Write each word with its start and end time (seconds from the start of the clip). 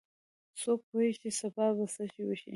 څوک 0.61 0.79
پوهیږي 0.89 1.17
چې 1.21 1.29
سبا 1.39 1.65
به 1.75 1.85
څه 1.93 2.01
وشي 2.27 2.49